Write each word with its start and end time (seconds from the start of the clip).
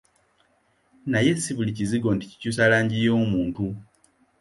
Naye 1.11 1.31
si 1.43 1.51
buli 1.57 1.71
kizigo 1.77 2.09
nti 2.15 2.25
kikyusa 2.31 2.69
langi 2.71 2.97
y'omuntu. 3.05 3.63